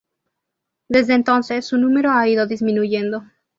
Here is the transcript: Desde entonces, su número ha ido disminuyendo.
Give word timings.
Desde 0.89 1.13
entonces, 1.13 1.63
su 1.63 1.77
número 1.77 2.09
ha 2.11 2.27
ido 2.27 2.47
disminuyendo. 2.47 3.21